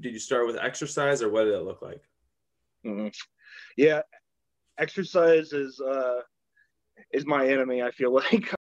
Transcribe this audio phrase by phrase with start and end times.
[0.00, 2.02] did you start with exercise or what did it look like?
[2.86, 3.08] Mm-hmm.
[3.76, 4.00] Yeah,
[4.78, 6.20] exercise is uh,
[7.12, 7.82] is my enemy.
[7.82, 8.54] I feel like.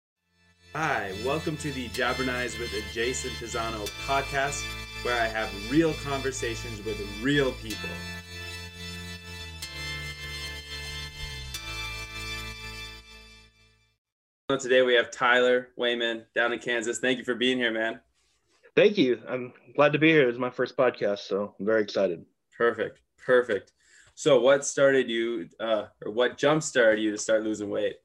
[0.75, 4.63] Hi, welcome to the Jabbernize with Jason Tizano podcast,
[5.05, 7.89] where I have real conversations with real people.
[14.51, 16.99] So Today we have Tyler Wayman down in Kansas.
[16.99, 18.01] Thank you for being here, man.
[18.79, 19.21] Thank you.
[19.29, 20.29] I'm glad to be here.
[20.29, 22.25] It's my first podcast, so I'm very excited.
[22.57, 23.01] Perfect.
[23.17, 23.73] Perfect.
[24.15, 27.97] So, what started you, uh, or what jump started you to start losing weight?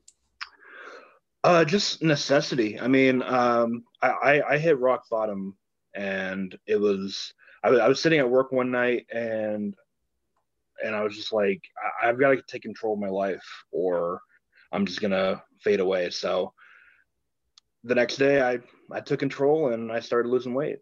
[1.44, 2.80] Uh, just necessity.
[2.80, 5.56] I mean, um, I, I, hit rock bottom,
[5.94, 9.76] and it was I, was I was sitting at work one night, and
[10.84, 11.62] and I was just like,
[12.02, 14.22] I, I've got to take control of my life, or
[14.72, 16.10] I'm just gonna fade away.
[16.10, 16.52] So
[17.84, 18.58] the next day I,
[18.92, 20.80] I took control and I started losing weight.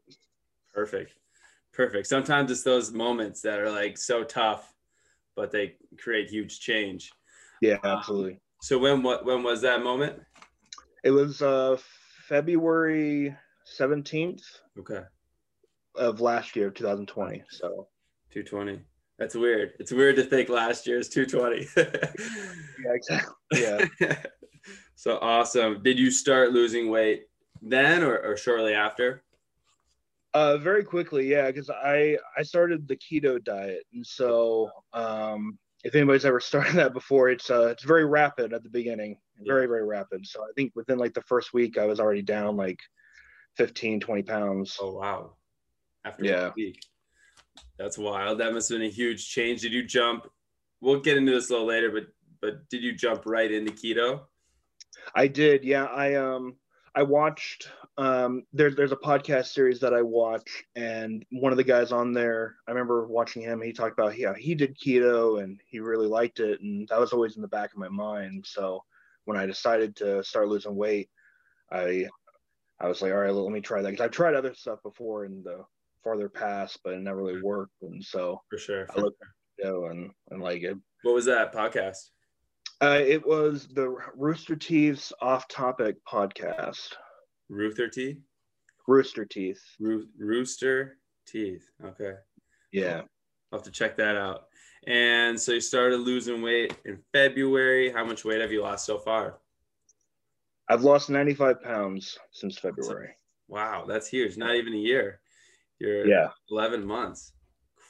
[0.73, 1.14] Perfect.
[1.73, 2.08] Perfect.
[2.08, 4.73] Sometimes it's those moments that are like so tough,
[5.36, 7.12] but they create huge change.
[7.62, 8.34] Yeah, um, absolutely.
[8.34, 10.20] Um, so when what when was that moment?
[11.03, 11.78] It was uh
[12.28, 13.36] February
[13.80, 14.42] 17th.
[14.80, 15.02] Okay.
[15.95, 17.44] Of last year, 2020.
[17.50, 17.88] So
[18.31, 18.81] 220.
[19.20, 19.73] That's weird.
[19.80, 21.68] It's weird to think last year is 220.
[22.86, 23.36] yeah, exactly.
[23.53, 24.16] Yeah.
[25.02, 25.81] So awesome.
[25.81, 27.23] Did you start losing weight
[27.62, 29.23] then or, or shortly after?
[30.34, 35.94] Uh, very quickly, yeah, because I I started the keto diet, and so um, if
[35.94, 39.86] anybody's ever started that before, it's uh, it's very rapid at the beginning, very very
[39.86, 40.26] rapid.
[40.26, 42.80] So I think within like the first week, I was already down like
[43.58, 44.78] 15, 20 pounds.
[44.81, 45.34] Oh wow!
[46.06, 46.52] After yeah.
[46.56, 46.81] week,
[47.78, 48.40] that's wild.
[48.40, 49.62] That must have been a huge change.
[49.62, 50.28] Did you jump?
[50.80, 52.06] We'll get into this a little later, but
[52.42, 54.22] but did you jump right into keto?
[55.14, 55.64] I did.
[55.64, 55.86] Yeah.
[55.86, 56.56] I um
[56.94, 61.64] I watched um there's there's a podcast series that I watch and one of the
[61.64, 65.59] guys on there, I remember watching him, he talked about yeah, he did keto and
[65.67, 68.45] he really liked it and that was always in the back of my mind.
[68.47, 68.84] So
[69.25, 71.09] when I decided to start losing weight,
[71.72, 72.07] I
[72.79, 75.25] I was like, all right, let me try that because I've tried other stuff before
[75.25, 75.63] in the
[76.03, 77.81] farther past, but it never really worked.
[77.84, 79.23] And so for sure, for I looked
[79.62, 79.91] sure.
[79.91, 80.78] and and like it.
[81.03, 82.09] What was that podcast?
[82.81, 86.94] Uh, it was the Rooster Teeth's Off Topic podcast.
[87.47, 88.18] Rooster Teeth.
[88.88, 89.62] Rooster Teeth.
[89.80, 90.97] Ro- Rooster
[91.28, 91.70] Teeth.
[91.86, 92.14] Okay.
[92.72, 93.02] Yeah.
[93.52, 94.46] I'll have to check that out.
[94.88, 97.91] And so you started losing weight in February.
[97.91, 99.38] How much weight have you lost so far?
[100.68, 103.12] I've lost 95 pounds since February.
[103.47, 104.38] Wow, that's huge.
[104.38, 105.20] Not even a year.
[105.78, 106.30] You're yeah.
[106.50, 107.34] 11 months.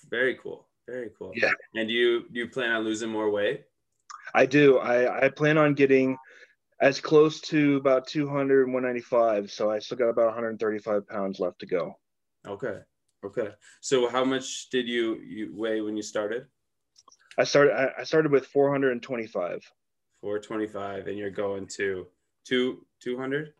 [0.10, 0.68] Very cool.
[0.86, 1.32] Very cool.
[1.34, 1.52] Yeah.
[1.76, 3.64] And do you do you plan on losing more weight?
[4.34, 4.78] I do.
[4.80, 6.18] I, I plan on getting
[6.82, 9.52] as close to about 200 195.
[9.52, 11.94] So I still got about 135 pounds left to go.
[12.48, 12.80] Okay.
[13.24, 13.50] Okay.
[13.82, 16.48] So how much did you, you weigh when you started?
[17.38, 19.62] I started I, started with 425.
[20.22, 22.08] 425 and you're going to
[22.46, 23.54] two 200?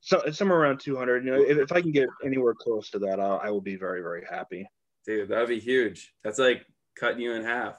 [0.00, 1.24] So somewhere around 200.
[1.24, 3.76] You know, if, if I can get anywhere close to that, I'll, I will be
[3.76, 4.66] very, very happy.
[5.06, 6.14] Dude, that'd be huge.
[6.22, 7.78] That's like cutting you in half.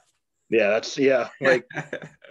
[0.55, 1.29] Yeah, that's yeah.
[1.41, 1.66] Like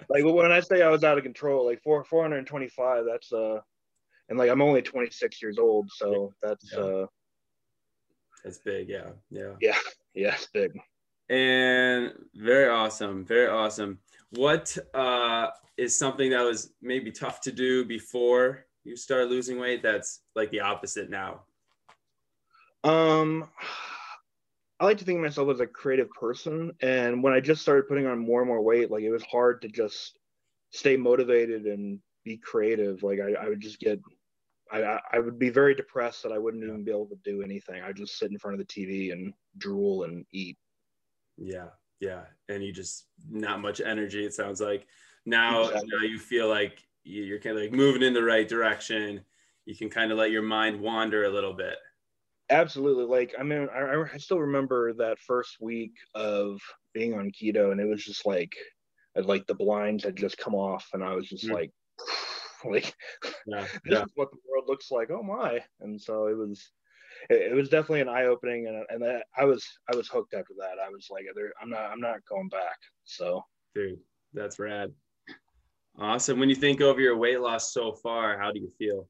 [0.09, 2.69] like when I say I was out of control, like four four hundred and twenty
[2.69, 3.05] five.
[3.07, 3.61] That's uh,
[4.29, 6.79] and like I'm only twenty six years old, so that's yeah.
[6.79, 7.07] uh,
[8.43, 8.89] that's big.
[8.89, 9.77] Yeah, yeah, yeah,
[10.15, 10.35] yeah.
[10.35, 10.73] It's big.
[11.29, 13.99] And very awesome, very awesome.
[14.31, 19.83] What uh is something that was maybe tough to do before you start losing weight?
[19.83, 21.43] That's like the opposite now.
[22.85, 23.51] Um
[24.81, 26.73] I like to think of myself as a creative person.
[26.81, 29.63] And when I just started putting on more and more weight, like it was hard
[29.63, 30.19] to just
[30.71, 33.03] stay motivated and be creative.
[33.03, 34.01] Like I, I would just get,
[34.73, 37.83] I, I would be very depressed that I wouldn't even be able to do anything.
[37.83, 40.59] I'd just sit in front of the TV and drool and eat.
[41.37, 41.69] Yeah.
[42.01, 42.23] Yeah.
[42.49, 44.25] And you just not much energy.
[44.25, 44.87] It sounds like
[45.25, 45.89] now, exactly.
[45.93, 49.21] now you feel like you're kind of like moving in the right direction.
[49.67, 51.77] You can kind of let your mind wander a little bit.
[52.51, 53.05] Absolutely.
[53.05, 56.61] Like, I mean, I, I still remember that first week of
[56.93, 58.53] being on keto, and it was just like,
[59.17, 61.55] I like the blinds had just come off, and I was just mm-hmm.
[61.55, 61.71] like,
[62.65, 62.95] like,
[63.47, 64.03] yeah, this yeah.
[64.03, 65.11] is what the world looks like.
[65.11, 65.61] Oh my!
[65.81, 66.71] And so it was,
[67.31, 70.35] it, it was definitely an eye opening, and and that, I was I was hooked
[70.35, 70.79] after that.
[70.85, 71.25] I was like,
[71.63, 72.77] I'm not I'm not going back.
[73.05, 73.43] So,
[73.75, 73.99] dude,
[74.35, 74.93] that's rad.
[75.99, 76.41] Awesome.
[76.41, 79.09] When you think over your weight loss so far, how do you feel?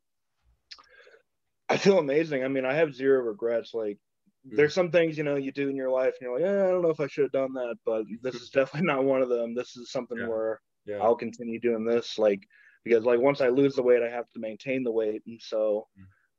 [1.68, 2.44] I feel amazing.
[2.44, 3.72] I mean, I have zero regrets.
[3.74, 3.98] Like,
[4.46, 4.56] mm.
[4.56, 6.70] there's some things you know you do in your life, and you're like, yeah, I
[6.70, 9.28] don't know if I should have done that, but this is definitely not one of
[9.28, 9.54] them.
[9.54, 10.28] This is something yeah.
[10.28, 10.98] where yeah.
[10.98, 12.40] I'll continue doing this, like
[12.84, 15.88] because like once I lose the weight, I have to maintain the weight, and so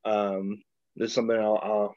[0.06, 0.12] mm.
[0.38, 0.62] um,
[0.96, 1.96] this is something I'll, I'll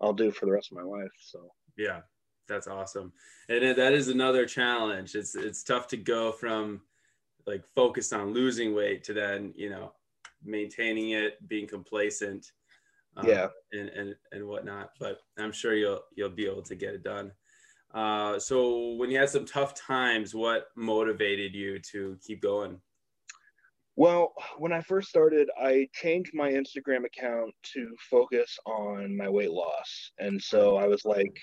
[0.00, 1.12] I'll do for the rest of my life.
[1.20, 2.00] So Yeah,
[2.48, 3.12] that's awesome.
[3.48, 5.14] And that is another challenge.
[5.14, 6.82] It's it's tough to go from
[7.46, 9.92] like focused on losing weight to then you know
[10.44, 12.52] maintaining it, being complacent,
[13.16, 14.90] um, yeah, and and and whatnot.
[14.98, 17.32] But I'm sure you'll you'll be able to get it done.
[17.94, 22.80] Uh, so when you had some tough times, what motivated you to keep going?
[23.94, 29.50] Well, when I first started, I changed my Instagram account to focus on my weight
[29.50, 30.12] loss.
[30.18, 31.38] And so I was like,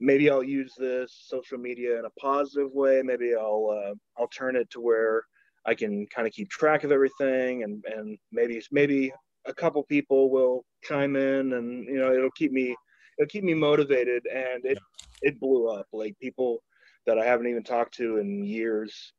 [0.00, 3.02] maybe I'll use this social media in a positive way.
[3.04, 5.24] Maybe I'll uh, I'll turn it to where
[5.66, 9.12] I can kind of keep track of everything, and and maybe maybe
[9.46, 12.76] a couple people will chime in, and you know it'll keep me
[13.18, 14.26] it'll keep me motivated.
[14.26, 14.78] And it
[15.22, 15.86] it blew up.
[15.92, 16.62] Like people
[17.06, 19.12] that I haven't even talked to in years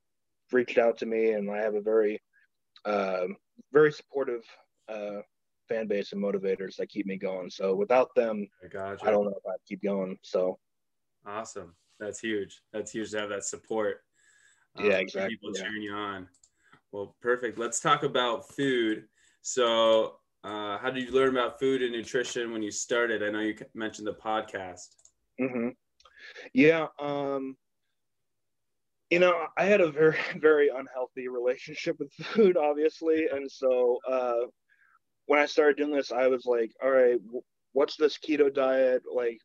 [0.51, 2.21] reached out to me, and I have a very
[2.85, 3.25] uh,
[3.71, 4.44] very supportive
[4.88, 5.21] uh,
[5.68, 7.50] fan base and motivators that keep me going.
[7.50, 9.07] So without them, I.
[9.07, 10.18] I don't know if I'd keep going.
[10.24, 10.57] So
[11.25, 11.75] awesome.
[12.00, 12.62] That's huge.
[12.71, 14.01] That's huge to have that support.
[14.77, 15.36] Um, yeah, exactly.
[15.36, 15.62] People yeah.
[15.63, 16.27] cheering you on.
[16.92, 17.57] Well, perfect.
[17.57, 19.06] Let's talk about food.
[19.42, 23.24] So, uh, how did you learn about food and nutrition when you started?
[23.24, 24.88] I know you mentioned the podcast.
[25.39, 25.69] Mm-hmm.
[26.54, 26.88] Yeah.
[27.00, 27.56] Um,
[29.10, 33.27] you know, I had a very, very unhealthy relationship with food, obviously.
[33.31, 34.48] And so, uh,
[35.25, 37.19] when I started doing this, I was like, all right,
[37.74, 39.04] what's this keto diet?
[39.13, 39.39] Like,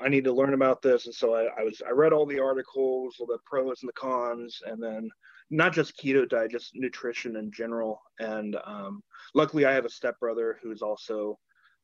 [0.00, 1.06] I need to learn about this.
[1.06, 3.92] And so I, I, was, I read all the articles, all the pros and the
[3.92, 5.10] cons, and then
[5.50, 8.00] not just keto diet, just nutrition in general.
[8.18, 9.02] And um,
[9.34, 11.38] luckily, I have a stepbrother who's also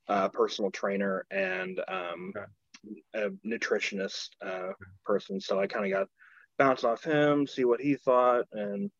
[0.08, 3.00] a personal trainer and um, okay.
[3.14, 4.72] a nutritionist uh,
[5.04, 5.40] person.
[5.40, 6.08] So I kind of got
[6.58, 8.90] bounced off him, see what he thought, and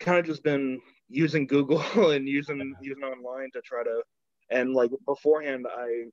[0.00, 1.80] kind of just been using Google
[2.10, 4.02] and using using online to try to
[4.50, 6.04] and like beforehand I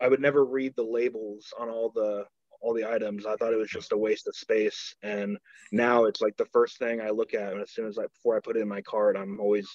[0.00, 2.24] I would never read the labels on all the
[2.60, 3.26] all the items.
[3.26, 4.94] I thought it was just a waste of space.
[5.02, 5.36] And
[5.72, 8.36] now it's like the first thing I look at and as soon as I before
[8.36, 9.68] I put it in my cart, I'm always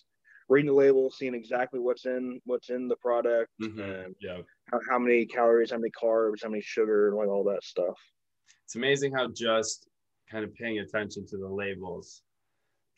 [0.49, 3.79] reading the label, seeing exactly what's in what's in the product mm-hmm.
[3.79, 4.37] and yeah.
[4.71, 7.97] how, how many calories, how many carbs, how many sugar, and like all that stuff.
[8.65, 9.87] It's amazing how just
[10.29, 12.23] kind of paying attention to the labels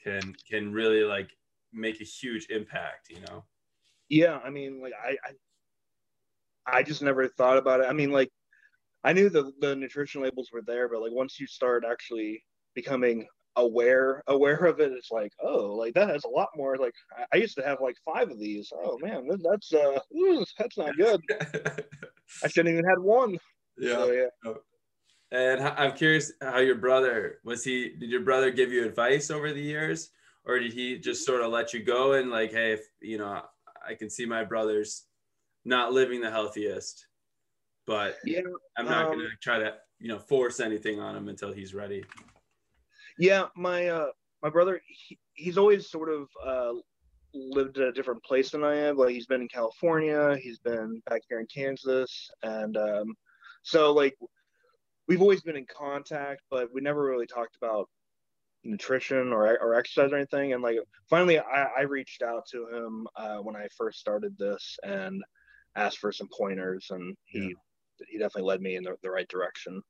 [0.04, 1.30] can can really like
[1.72, 3.44] make a huge impact you know
[4.10, 5.32] yeah i mean like i i,
[6.66, 7.88] I just never thought about it.
[7.90, 8.30] I mean like
[9.04, 12.44] i knew the the nutrition labels were there but like once you start actually
[12.74, 16.94] becoming aware aware of it it's like oh like that has a lot more like
[17.16, 18.72] i, I used to have like five of these.
[18.76, 21.22] Oh man that's uh ooh, that's not good.
[22.44, 23.38] I shouldn't even had one.
[23.78, 24.54] Yeah, so, yeah.
[25.32, 29.54] And I'm curious how your brother was he did your brother give you advice over
[29.54, 30.10] the years?
[30.46, 33.42] Or did he just sort of let you go and like hey if you know
[33.88, 35.06] I can see my brother's
[35.66, 37.08] not living the healthiest
[37.86, 38.42] but yeah
[38.78, 41.74] I'm not um, going to try to you know force anything on him until he's
[41.74, 42.04] ready.
[43.18, 44.08] Yeah, my uh
[44.42, 46.74] my brother he, he's always sort of uh
[47.34, 48.98] lived at a different place than I have.
[48.98, 53.16] Like he's been in California, he's been back here in Kansas and um
[53.64, 54.16] so like
[55.08, 57.90] we've always been in contact, but we never really talked about
[58.66, 60.54] nutrition or, or exercise or anything.
[60.54, 60.78] And like
[61.10, 65.22] finally, I, I reached out to him uh, when I first started this and
[65.76, 68.06] asked for some pointers, and he yeah.
[68.10, 69.82] he definitely led me in the, the right direction.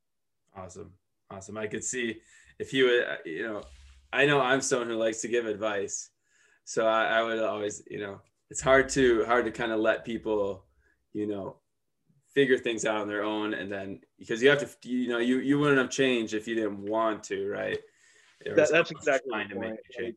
[0.56, 0.91] Awesome,
[1.29, 1.57] awesome.
[1.57, 2.17] I could see
[2.60, 3.63] if you would, uh, you know,
[4.12, 6.10] I know I'm someone who likes to give advice,
[6.63, 10.05] so I, I would always, you know, it's hard to hard to kind of let
[10.05, 10.65] people,
[11.13, 11.57] you know,
[12.34, 15.39] figure things out on their own and then because you have to you know you
[15.39, 17.77] you wouldn't have changed if you didn't want to right
[18.46, 20.15] that, that's exactly trying to make a change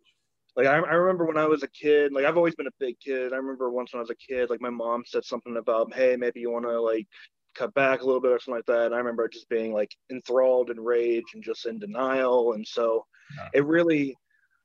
[0.57, 2.99] like I, I remember when i was a kid like i've always been a big
[3.01, 5.95] kid i remember once when i was a kid like my mom said something about
[5.95, 7.07] hey maybe you want to like
[7.55, 9.91] cut back a little bit or something like that and i remember just being like
[10.11, 13.05] enthralled in rage and just in denial and so
[13.39, 13.49] yeah.
[13.55, 14.15] it really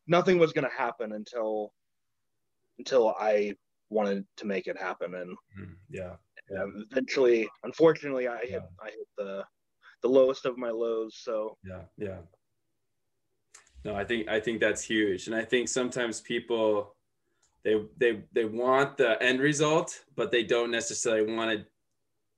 [0.08, 1.72] nothing was going to happen until
[2.80, 3.54] until i
[3.90, 6.16] wanted to make it happen and mm, yeah
[6.52, 8.60] yeah, eventually, unfortunately, I hit yeah.
[8.82, 9.44] I hit the
[10.02, 11.20] the lowest of my lows.
[11.22, 12.18] So yeah, yeah.
[13.84, 16.96] No, I think I think that's huge, and I think sometimes people
[17.64, 21.66] they they they want the end result, but they don't necessarily want to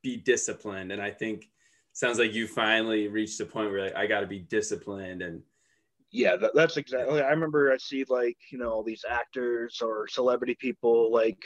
[0.02, 0.92] be disciplined.
[0.92, 1.50] And I think
[1.94, 5.42] sounds like you finally reached the point where like, I got to be disciplined and
[6.14, 10.08] yeah that, that's exactly i remember i see like you know all these actors or
[10.08, 11.44] celebrity people like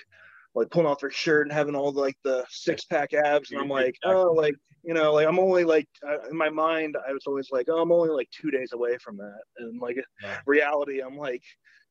[0.58, 3.62] like pulling off their shirt and having all the, like the six pack abs, and
[3.62, 7.14] I'm like, oh, like you know, like I'm only like uh, in my mind, I
[7.14, 10.38] was always like, oh, I'm only like two days away from that, and like yeah.
[10.46, 11.44] reality, I'm like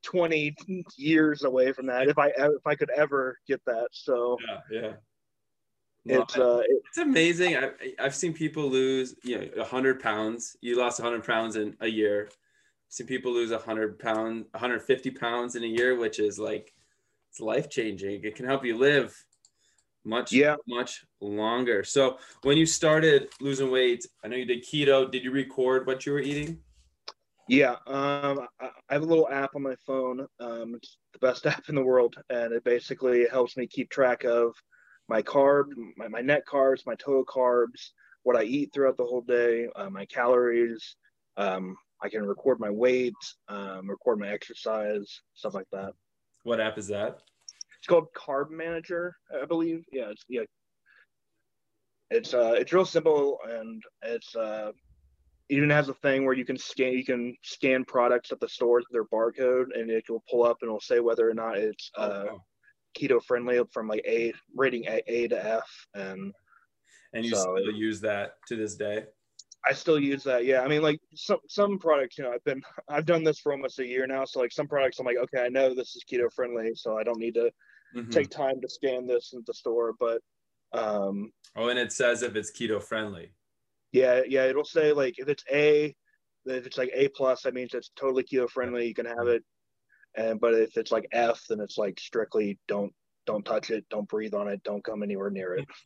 [0.03, 0.55] 20
[0.97, 3.89] years away from that if I if I could ever get that.
[3.93, 4.37] So
[4.71, 4.93] yeah,
[6.05, 6.21] yeah.
[6.21, 7.57] it's uh, it, it's amazing.
[7.57, 7.71] I,
[8.01, 10.57] I've seen people lose, you know, hundred pounds.
[10.61, 12.27] You lost hundred pounds in a year.
[12.29, 12.37] I've
[12.89, 16.73] seen people lose hundred pound, 150 pounds in a year, which is like
[17.37, 18.25] it's life changing.
[18.25, 19.15] It can help you live
[20.07, 20.57] much, Yeah.
[20.67, 21.85] much longer.
[21.85, 25.11] So when you started losing weight, I know you did keto.
[25.11, 26.63] Did you record what you were eating?
[27.49, 27.77] yeah.
[27.87, 30.27] Um, I, have a little app on my phone.
[30.41, 34.25] Um, it's the best app in the world, and it basically helps me keep track
[34.25, 34.55] of
[35.09, 35.67] my carb,
[35.97, 37.91] my, my net carbs, my total carbs,
[38.23, 40.97] what I eat throughout the whole day, uh, my calories.
[41.37, 43.15] Um, I can record my weight,
[43.49, 45.93] um, record my exercise, stuff like that.
[46.47, 47.23] What app is that?
[47.87, 49.85] It's called Carb Manager, I believe.
[49.93, 50.41] Yeah, it's yeah.
[52.11, 54.73] It's uh, it's real simple, and it's uh,
[55.49, 58.49] it even has a thing where you can scan you can scan products at the
[58.49, 61.59] stores with their barcode, and it will pull up and it'll say whether or not
[61.59, 62.39] it's uh, Oh,
[62.99, 66.33] keto friendly from like A rating A, A to F, and
[67.13, 69.05] And you so- still use that to this day?
[69.69, 70.45] I still use that.
[70.45, 73.53] Yeah, I mean, like some some products, you know, I've been I've done this for
[73.53, 74.25] almost a year now.
[74.25, 77.05] So like some products, I'm like, okay, I know this is keto friendly, so I
[77.05, 77.49] don't need to
[77.95, 78.11] Mhm.
[78.11, 79.95] take time to scan this at the store.
[79.99, 80.21] But
[80.73, 83.33] um, Oh, and it says if it's keto friendly.
[83.93, 85.95] yeah, yeah, it'll say like if it's A,
[86.45, 88.87] if it's like A plus, that means it's totally keto friendly.
[88.87, 89.43] You can have it,
[90.17, 92.93] and but if it's like F, then it's like strictly don't
[93.27, 95.67] don't touch it, don't breathe on it, don't come anywhere near it.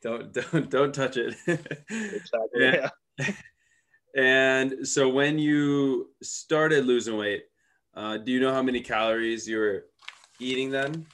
[0.00, 1.34] Don't don't don't touch it.
[1.90, 2.62] Exactly.
[2.62, 2.88] Yeah.
[3.18, 3.32] Yeah.
[4.16, 7.42] and so when you started losing weight,
[7.94, 9.86] uh, do you know how many calories you were
[10.38, 11.04] eating then?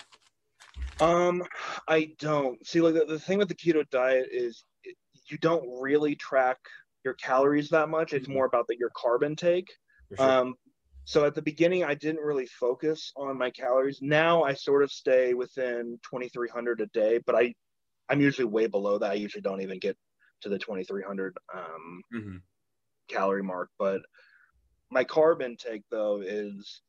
[1.01, 1.43] Um,
[1.89, 2.81] I don't see.
[2.81, 4.97] Like the, the thing with the keto diet is it,
[5.29, 6.59] you don't really track
[7.05, 8.13] your calories that much.
[8.13, 8.29] It's Mhm.
[8.29, 9.73] more about the, your carb intake.
[10.17, 10.39] Sure.
[10.41, 10.55] Um,
[11.05, 14.01] so at the beginning, I didn't really focus on my calories.
[14.01, 17.55] Now I sort of stay within 2,300 a day, but I,
[18.09, 19.13] I'm usually way below that.
[19.13, 19.97] I usually don't even get
[20.43, 22.43] to the 2,300 um, Mhm.
[23.09, 23.71] calorie mark.
[23.79, 24.03] But
[24.91, 26.83] my carb intake though is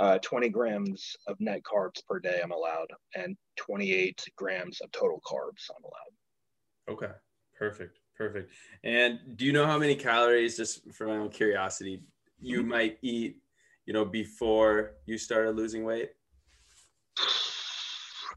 [0.00, 2.40] uh, 20 grams of net carbs per day.
[2.42, 6.94] I'm allowed, and 28 grams of total carbs I'm allowed.
[6.94, 7.12] Okay.
[7.56, 7.98] Perfect.
[8.16, 8.52] Perfect.
[8.84, 12.02] And do you know how many calories, just for my own curiosity,
[12.40, 12.68] you Mm-hmm.
[12.68, 13.38] might eat,
[13.86, 16.10] you know, before you started losing weight?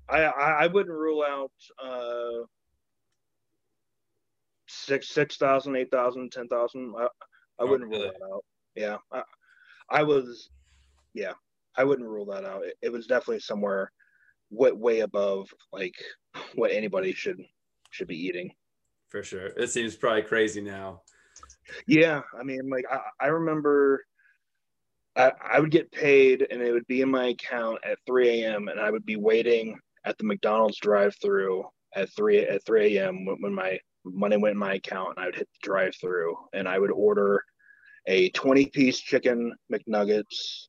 [0.10, 1.52] I I, I wouldn't rule out
[1.84, 2.46] uh,
[4.68, 6.94] six six thousand, eight thousand, ten thousand.
[6.98, 7.04] I,
[7.60, 8.04] I Oh, wouldn't really?
[8.04, 8.44] rule that out.
[8.76, 9.24] Yeah, I,
[9.90, 10.50] I was,
[11.14, 11.34] yeah,
[11.76, 12.66] I wouldn't rule that out.
[12.66, 13.92] It, it was definitely somewhere
[14.50, 15.96] way way above like
[16.56, 17.42] what anybody should
[17.90, 18.52] should be eating.
[19.10, 19.48] For sure.
[19.48, 21.02] It seems probably crazy now.
[21.86, 24.06] Yeah, I mean, like I, I remember
[25.16, 28.68] I, I would get paid and it would be in my account at 3 a.m.
[28.70, 33.26] and I would be waiting at the McDonald's drive-through at 3 at 3 a.m.
[33.26, 36.68] when, when my money went in my account and I would hit the drive-through and
[36.68, 37.44] I would order
[38.08, 40.68] a 20-piece chicken McNuggets,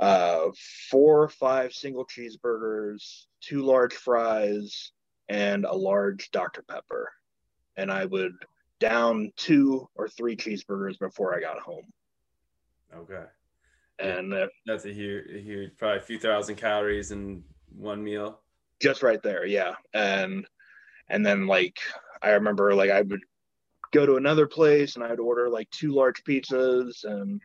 [0.00, 0.48] uh,
[0.90, 4.92] four or five single cheeseburgers, two large fries,
[5.28, 6.62] and a large Dr.
[6.62, 7.12] Pepper.
[7.76, 8.32] And I would
[8.80, 11.86] down two or three cheeseburgers before I got home.
[12.94, 13.24] Okay.
[13.98, 17.42] And uh, That's a huge, a huge, probably a few thousand calories in
[17.74, 18.40] one meal.
[18.80, 19.74] just right there, yeah.
[19.94, 20.46] And
[21.08, 21.78] and then like
[22.22, 23.20] I remember like I would
[23.92, 27.40] go to another place and I'd order like two large pizzas and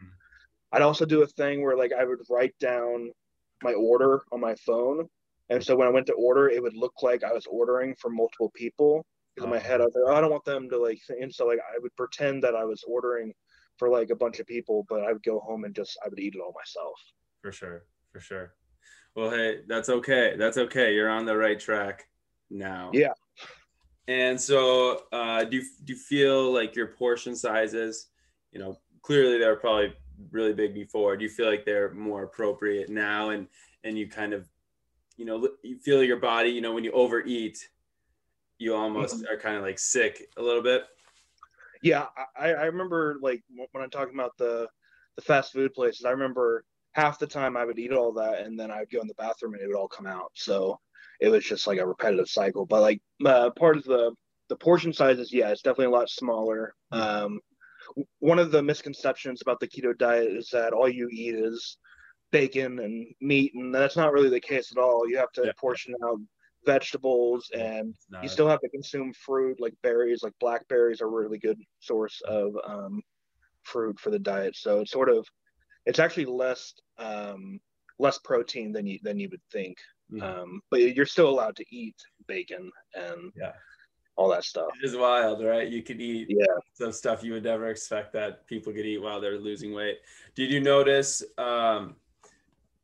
[0.71, 3.11] I'd also do a thing where like I would write down
[3.63, 5.07] my order on my phone.
[5.49, 8.09] And so when I went to order, it would look like I was ordering for
[8.09, 9.05] multiple people.
[9.35, 11.21] Because in my head, I was like, oh, I don't want them to like, think.
[11.21, 13.33] and so like I would pretend that I was ordering
[13.77, 16.19] for like a bunch of people, but I would go home and just I would
[16.19, 16.99] eat it all myself.
[17.41, 17.83] For sure.
[18.11, 18.53] For sure.
[19.15, 20.35] Well, hey, that's okay.
[20.37, 20.93] That's okay.
[20.93, 22.07] You're on the right track
[22.49, 22.91] now.
[22.93, 23.13] Yeah.
[24.07, 28.07] And so, uh, do you, do you feel like your portion sizes,
[28.51, 29.93] you know, clearly they're probably
[30.31, 31.17] really big before.
[31.17, 33.29] Do you feel like they're more appropriate now?
[33.29, 33.47] And,
[33.83, 34.47] and you kind of,
[35.17, 37.57] you know, you feel your body, you know, when you overeat,
[38.57, 40.83] you almost are kind of like sick a little bit.
[41.81, 42.05] Yeah,
[42.37, 44.67] I, I remember like when I'm talking about the
[45.15, 46.63] the fast food places, I remember
[46.93, 49.13] half the time I would eat all that and then I would go in the
[49.15, 50.31] bathroom and it would all come out.
[50.35, 50.79] So
[51.19, 52.65] it was just like a repetitive cycle.
[52.65, 54.13] But like uh, part of the
[54.49, 56.75] the portion sizes, yeah, it's definitely a lot smaller.
[56.91, 57.39] Um,
[58.19, 61.77] one of the misconceptions about the keto diet is that all you eat is
[62.31, 65.07] bacon and meat, and that's not really the case at all.
[65.07, 65.51] You have to Yeah.
[65.59, 66.19] portion out
[66.65, 71.39] vegetables and you still have to consume fruit like berries like blackberries are a really
[71.39, 73.01] good source of um,
[73.63, 75.27] fruit for the diet so it's sort of
[75.87, 77.59] it's actually less um,
[77.97, 79.75] less protein than you than you would think
[80.11, 80.21] Mhm.
[80.21, 81.95] um, but you're still allowed to eat
[82.27, 83.53] bacon and yeah,
[84.15, 84.69] all that stuff.
[84.81, 85.67] It is wild, right?
[85.67, 86.45] You could eat yeah.
[86.73, 89.99] some stuff you would never expect that people could eat while they're losing weight.
[90.35, 91.95] Did you notice, um,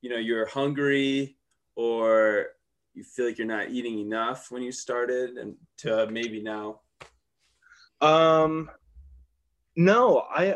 [0.01, 1.37] you know, you're hungry
[1.75, 2.47] or
[2.93, 6.79] you feel like you're not eating enough when you started and to maybe now?
[8.01, 8.69] Um,
[9.75, 10.55] no, I,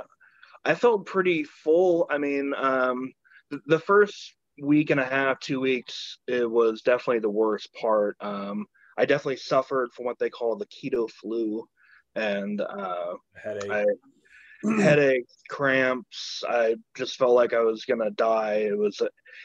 [0.66, 2.08] I felt pretty full.
[2.10, 3.14] I mean, um,
[3.50, 8.16] the, the first week and a half, two weeks, it was definitely the worst part.
[8.22, 8.66] Um,
[8.98, 11.68] I definitely suffered from what they call the keto flu,
[12.16, 13.86] and uh, headache, I,
[14.80, 16.44] headache, cramps.
[16.48, 18.66] I just felt like I was gonna die.
[18.68, 19.02] It was,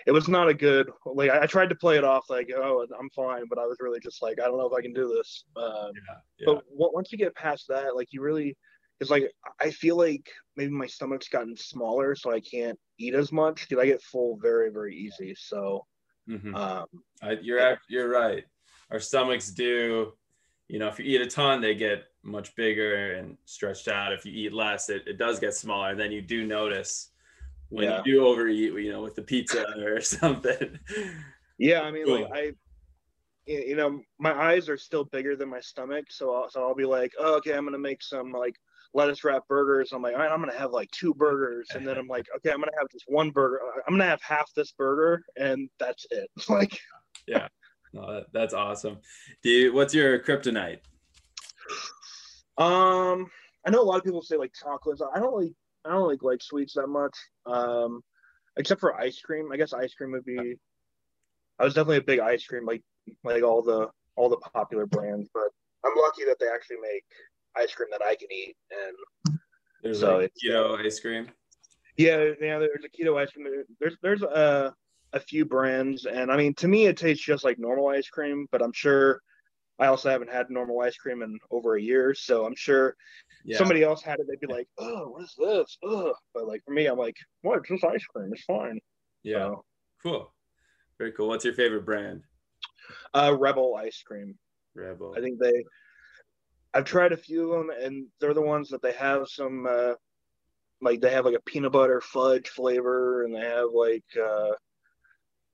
[0.07, 0.91] it was not a good.
[1.05, 4.01] Like I tried to play it off like, oh, I'm fine, but I was really
[4.01, 5.45] just like, I don't know if I can do this.
[5.57, 6.47] Um, yeah, yeah.
[6.47, 8.57] But once you get past that, like you really,
[9.01, 13.31] it's like I feel like maybe my stomach's gotten smaller, so I can't eat as
[13.31, 15.35] much because I get full very, very easy.
[15.39, 15.87] So,
[16.29, 16.55] mm-hmm.
[16.55, 16.87] um,
[17.23, 18.45] I, you're you're right
[18.91, 20.13] our stomachs do.
[20.69, 24.13] You know if you eat a ton they get much bigger and stretched out.
[24.13, 25.91] If you eat less it, it does get smaller.
[25.91, 27.11] And then you do notice
[27.69, 28.03] when yeah.
[28.05, 30.79] you do overeat you know with the pizza or something.
[31.59, 32.23] Yeah i mean cool.
[32.23, 32.53] like i
[33.47, 36.07] you know my eyes are still bigger than my stomach.
[36.11, 38.57] So I'll, so I'll be like oh, okay i'm gonna make some like
[38.93, 39.93] lettuce wrap burgers.
[39.93, 41.69] I'm like all right i'm gonna have like two burgers.
[41.75, 43.61] And then i'm like okay i'm gonna have just one burger.
[43.87, 46.29] I'm gonna have half this burger and that's it.
[46.49, 46.79] Like
[47.27, 47.49] yeah
[47.97, 48.99] no, that's awesome.
[49.43, 50.81] Do you, what's your kryptonite?
[52.59, 53.31] Um,
[53.67, 55.03] I know a lot of people say like chocolates.
[55.15, 55.53] I don't like
[55.85, 57.17] I don't like like sweets that much.
[57.47, 58.03] Um,
[58.57, 59.51] except for ice cream.
[59.53, 60.57] I guess ice cream would be.
[61.59, 62.83] I was definitely a big ice cream like
[63.25, 65.49] like all the all the popular brands, but
[65.85, 67.05] I'm lucky that they actually make
[67.57, 68.57] ice cream that I can eat.
[68.71, 69.39] And
[69.83, 71.29] there's so like keto ice cream.
[71.97, 72.59] Yeah, yeah.
[72.59, 73.47] There's a keto ice cream.
[73.81, 74.75] There's there's a
[75.17, 78.47] a few brands, and I mean, to me, it tastes just like normal ice cream.
[78.51, 79.21] But I'm sure
[79.79, 82.97] I also haven't had normal ice cream in over a year, so I'm sure
[83.45, 83.59] yeah.
[83.59, 86.15] somebody else had it, they'd be like, "Oh, what is this?" Ugh.
[86.35, 87.59] But like for me, I'm like, "What?
[87.59, 88.31] It's just ice cream.
[88.33, 88.81] It's fine."
[89.23, 89.39] Yeah.
[89.39, 89.65] So,
[90.03, 90.35] cool.
[90.99, 91.29] Very cool.
[91.29, 92.23] What's your favorite brand?
[93.13, 94.39] Uh, Rebel ice cream.
[94.75, 95.15] Rebel.
[95.17, 95.65] I think they.
[96.73, 99.67] I've tried a few of them, and they're the ones that they have some.
[99.69, 99.95] Uh,
[100.81, 104.53] like they have like a peanut butter fudge flavor, and they have like uh,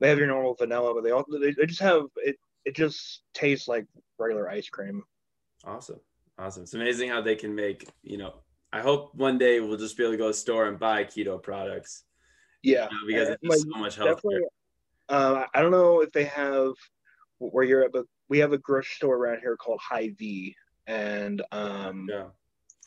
[0.02, 2.36] they have your normal vanilla, but they all they, they just have it.
[2.64, 3.86] It just tastes like
[4.18, 5.04] regular ice cream.
[5.64, 6.00] Awesome,
[6.38, 6.64] awesome.
[6.64, 7.88] It's amazing how they can make.
[8.02, 8.34] You know,
[8.72, 11.04] I hope one day we'll just be able to go to the store and buy
[11.04, 12.02] keto products.
[12.64, 14.40] Yeah, you know, because and, it's like, so much healthier.
[15.08, 16.72] Uh, I don't know if they have
[17.38, 20.56] where you're at, but we have a grocery store around here called Hy-Vee,
[20.88, 22.24] and um, yeah.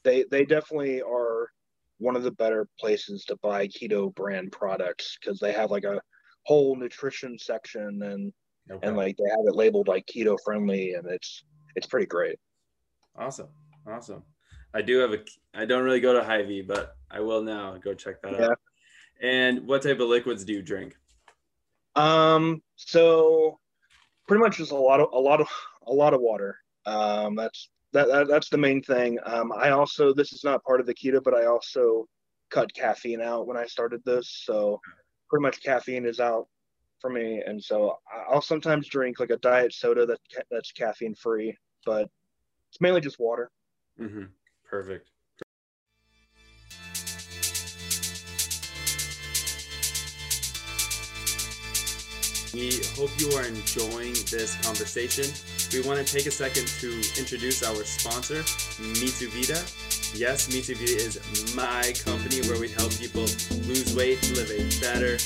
[0.03, 1.49] they they definitely are
[1.97, 6.01] one of the better places to buy keto brand products because they have like a
[6.45, 8.33] whole nutrition section and
[8.71, 8.87] okay.
[8.87, 11.43] and like they have it labeled like keto friendly and it's
[11.75, 12.39] it's pretty great.
[13.17, 13.49] Awesome.
[13.87, 14.23] Awesome.
[14.73, 15.19] I do have a
[15.53, 18.45] I don't really go to Hy-Vee, but I will now go check that yeah.
[18.47, 18.59] out.
[19.21, 20.95] And what type of liquids do you drink?
[21.95, 23.59] Um so
[24.27, 25.47] pretty much just a lot of a lot of
[25.87, 26.57] a lot of water.
[26.85, 29.17] Um that's that, that that's the main thing.
[29.25, 32.07] Um I also this is not part of the keto, but I also
[32.51, 34.41] cut caffeine out when I started this.
[34.45, 34.79] So
[35.29, 36.47] pretty much caffeine is out
[36.99, 41.57] for me, and so I'll sometimes drink like a diet soda that that's caffeine free,
[41.85, 42.09] but
[42.69, 43.51] it's mainly just water.
[43.99, 44.25] Mm-hmm.
[44.69, 45.09] Perfect.
[52.53, 55.25] We hope you are enjoying this conversation.
[55.73, 58.43] We want to take a second to introduce our sponsor,
[58.95, 59.94] Mituvita.
[60.15, 63.27] Yes, Mituvita is my company where we help people
[63.67, 65.17] lose weight, live a better,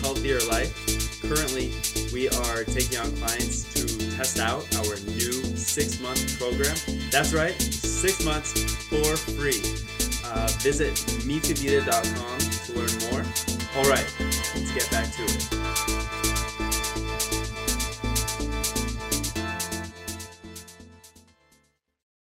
[0.00, 0.72] healthier life.
[1.20, 1.74] Currently,
[2.10, 6.74] we are taking on clients to test out our new six month program.
[7.10, 8.52] That's right, six months
[8.88, 9.60] for free.
[10.24, 10.94] Uh, visit
[11.28, 13.22] mituvita.com to learn more.
[13.76, 14.08] All right,
[14.56, 15.50] let's get back to it.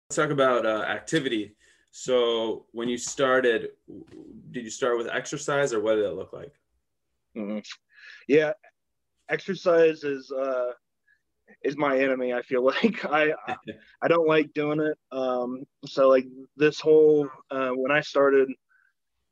[0.07, 1.55] Let's talk about uh, activity.
[2.05, 3.69] So when you started,
[4.51, 6.53] did you start with exercise or what did it look like?
[7.35, 7.57] Mm-hmm.
[8.27, 8.53] Yeah,
[9.27, 10.73] exercise is uh,
[11.63, 12.31] is my enemy.
[12.31, 13.33] I feel like I
[14.03, 14.99] I don't like doing it.
[15.11, 18.49] Um, so like this whole uh, when I started,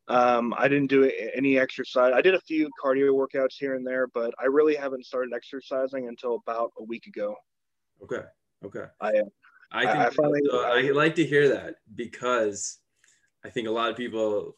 [0.07, 2.13] um, I didn't do any exercise.
[2.15, 6.07] I did a few cardio workouts here and there, but I really haven't started exercising
[6.07, 7.35] until about a week ago.
[8.01, 8.23] Okay.
[8.65, 8.85] Okay.
[8.99, 9.21] I
[9.73, 12.77] I think I, finally, I like to hear that because
[13.43, 14.55] I think a lot of people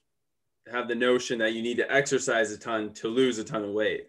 [0.71, 3.71] have the notion that you need to exercise a ton to lose a ton of
[3.71, 4.07] weight.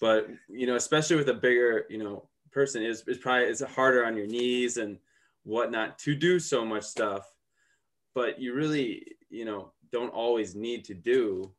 [0.00, 4.04] But you know, especially with a bigger, you know, person is, is probably it's harder
[4.04, 4.98] on your knees and
[5.44, 7.30] whatnot to do so much stuff
[8.16, 11.52] but you really you know don't always need to do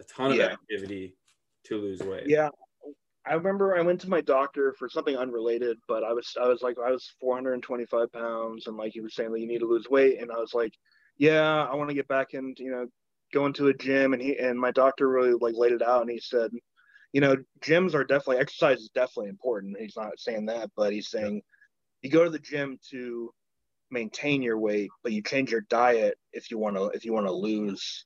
[0.00, 0.44] a ton of Yeah.
[0.46, 1.16] activity
[1.64, 2.48] to lose weight Yeah.
[3.26, 6.62] I remember I went to my doctor for something unrelated, but I was I was
[6.62, 9.88] like I was 425 pounds and like he was saying that you need to lose
[9.88, 10.74] weight and I was like,
[11.16, 12.86] yeah, I want to get back into you know
[13.32, 16.10] going to a gym and he and my doctor really like laid it out and
[16.10, 16.50] he said,
[17.12, 19.78] you know, gyms are definitely exercise is definitely important.
[19.80, 21.42] He's not saying that, but he's saying
[22.02, 23.32] you go to the gym to
[23.90, 27.26] maintain your weight, but you change your diet if you want to if you want
[27.26, 28.04] to lose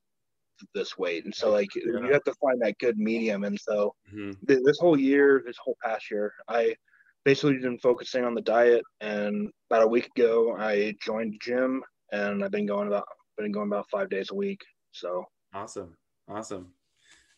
[0.74, 1.24] this weight.
[1.24, 2.00] And so like Yeah.
[2.06, 3.44] you have to find that good medium.
[3.44, 4.36] And so Mhm.
[4.46, 6.76] th- this whole year, this whole past year, I
[7.24, 8.82] basically been focusing on the diet.
[9.00, 13.68] And about a week ago, I joined gym, and I've been going about been going
[13.68, 14.64] about five days a week.
[14.92, 15.96] So Awesome.
[16.26, 16.74] Awesome.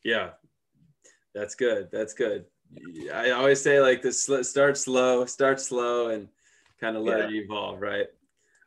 [0.03, 0.33] Yeah.
[1.35, 1.91] That's good.
[1.93, 2.47] That's good.
[3.13, 6.29] I always say like this sl- start slow, start slow and
[6.81, 7.27] kind of let Yeah.
[7.27, 8.07] it evolve, right?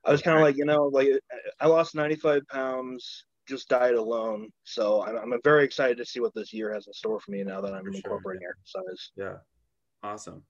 [0.06, 1.08] I was kind of like, you know, like
[1.60, 4.50] I lost 95 pounds just diet alone.
[4.64, 7.44] So I'm, I'm very excited to see what this year has in store for me
[7.44, 9.12] now that I'm For sure, incorporating exercise.
[9.16, 9.36] Yeah.
[10.02, 10.44] Awesome.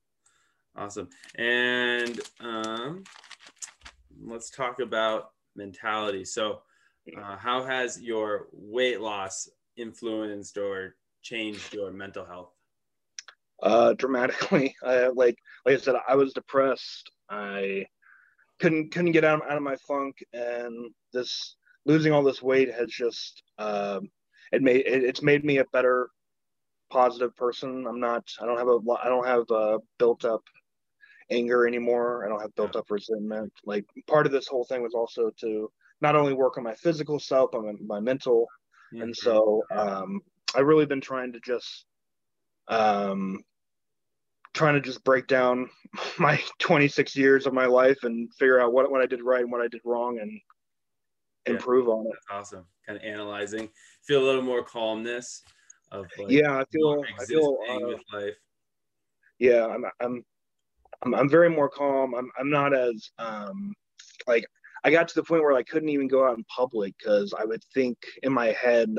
[0.76, 1.10] Awesome.
[1.36, 3.04] And um,
[4.22, 6.26] let's talk about mentality.
[6.26, 6.62] So,
[7.18, 12.54] uh, how has your weight loss influenced or changed your mental health?
[13.64, 14.76] uh, dramatically.
[14.84, 17.10] I, like like I said, I was depressed.
[17.30, 17.86] I
[18.60, 22.90] couldn't couldn't get out, out of my funk, and this losing all this weight has
[22.90, 24.10] just um,
[24.52, 26.10] it made it, it's made me a better
[26.90, 27.86] positive person.
[27.88, 28.24] I'm not.
[28.42, 28.80] I don't have a.
[29.04, 30.42] I don't have uh, built up
[31.30, 32.26] anger anymore.
[32.26, 33.54] I don't have built up resentment.
[33.66, 37.20] Like part of this whole thing was also to not only work on my physical
[37.20, 38.48] self, but my, my mental
[39.00, 39.16] and Mhm.
[39.16, 40.22] so um,
[40.56, 41.86] I've really been trying to just
[42.68, 43.44] um,
[44.54, 45.70] trying to just break down
[46.20, 49.52] my 26 years of my life and figure out what, what I did right and
[49.52, 50.40] what I did wrong and
[51.46, 51.54] Yeah.
[51.54, 52.14] improve on it.
[52.30, 52.66] That's awesome.
[52.86, 53.70] Kind of analyzing,
[54.04, 55.44] feel a little more calmness
[55.92, 58.36] of like yeah, I feel I feel uh, with life.
[59.40, 60.24] yeah, I'm I'm
[61.04, 62.14] I'm, I'm very more calm.
[62.14, 63.74] I'm I'm not as um,
[64.28, 64.46] like
[64.84, 67.46] I got to the point where I couldn't even go out in public because I
[67.46, 68.98] would think in my head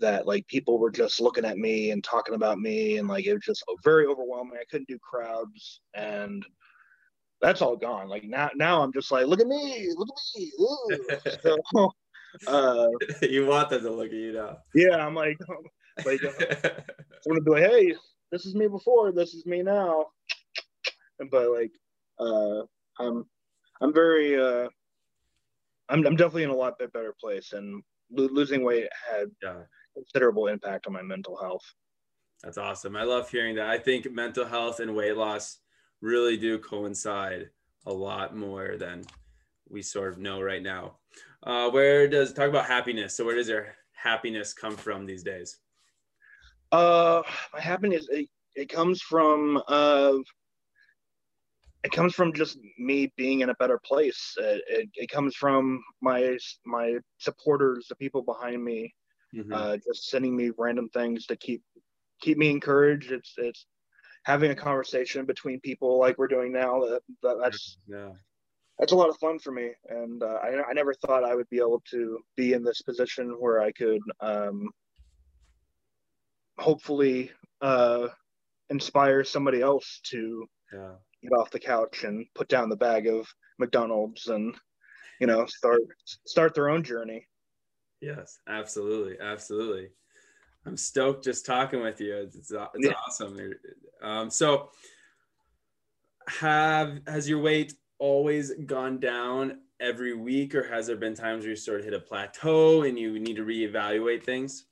[0.00, 3.34] that like people were just looking at me and talking about me and like it
[3.34, 4.58] was just very overwhelming.
[4.58, 6.44] I couldn't do crowds and
[7.40, 8.08] that's all gone.
[8.08, 10.52] Like now now I'm just like look at me, look at me.
[11.42, 11.92] So,
[12.46, 12.88] uh,
[13.22, 14.58] you want them to look at you now.
[14.74, 15.38] yeah, I'm like
[16.04, 16.30] like uh,
[16.64, 17.94] I'm gonna be like, hey,
[18.30, 20.06] this is me before, this is me now.
[21.30, 21.72] But like,
[22.18, 22.62] uh,
[22.98, 23.24] I'm
[23.80, 24.68] I'm very uh,
[25.88, 29.62] I'm I'm definitely in a lot bit better place, and lo- losing weight had yeah.
[29.94, 31.64] considerable impact on my mental health.
[32.42, 32.94] That's awesome.
[32.96, 33.68] I love hearing that.
[33.68, 35.58] I think mental health and weight loss
[36.00, 37.50] really do coincide
[37.86, 39.04] a lot more than
[39.68, 40.98] we sort of know right now.
[41.42, 43.16] Uh, where does talk about happiness?
[43.16, 45.60] So where does your happiness come from these days?
[46.70, 50.18] Uh, my happiness it, it comes from uh,
[51.84, 54.34] it comes from just me being in a better place.
[54.38, 58.94] It, it, it comes from my my supporters, the people behind me,
[59.32, 59.68] Mhm.
[59.68, 61.62] uh, just sending me random things to keep
[62.20, 63.12] keep me encouraged.
[63.12, 63.66] It's it's
[64.28, 66.80] having a conversation between people like we're doing now.
[66.80, 68.10] That, that that's yeah.
[68.78, 71.48] that's a lot of fun for me, and uh, I I never thought I would
[71.48, 74.68] be able to be in this position where I could um,
[76.58, 78.08] hopefully uh,
[78.68, 80.94] inspire somebody else to Yeah.
[81.22, 83.26] get off the couch and put down the bag of
[83.58, 84.54] McDonald's and
[85.20, 85.80] you know start
[86.26, 87.26] start their own journey.
[88.00, 89.88] Yes, absolutely, absolutely.
[90.68, 92.14] I'm stoked just talking with you.
[92.16, 92.92] It's, it's, it's Yeah.
[93.06, 93.54] awesome.
[94.02, 94.70] Um, so,
[96.28, 101.50] have has your weight always gone down every week, or has there been times where
[101.50, 104.66] you sort of hit a plateau and you need to reevaluate things?